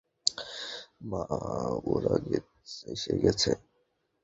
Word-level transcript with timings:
মা, 1.09 1.21
ওরা 1.91 2.13
এসে 2.87 3.13
গেছে। 3.23 3.51